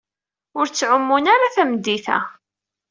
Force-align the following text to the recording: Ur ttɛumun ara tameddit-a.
Ur 0.59 0.65
ttɛumun 0.67 1.25
ara 1.33 1.55
tameddit-a. 1.55 2.17